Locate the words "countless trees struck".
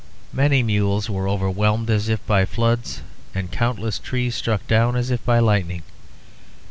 3.51-4.65